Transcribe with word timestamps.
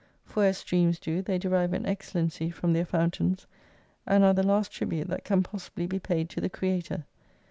For 0.25 0.43
as 0.45 0.57
streams 0.57 0.97
do, 0.97 1.21
they 1.21 1.37
derive 1.37 1.73
an 1.73 1.85
excellency 1.85 2.49
from 2.49 2.73
their 2.73 2.85
fountains, 2.85 3.45
and 4.07 4.23
are 4.23 4.33
the 4.33 4.41
last 4.41 4.71
tribute 4.71 5.09
that 5.09 5.23
can 5.23 5.43
possibly 5.43 5.85
be 5.85 5.99
paid 5.99 6.27
to 6.31 6.41
the 6.41 6.49
Creator. 6.49 7.05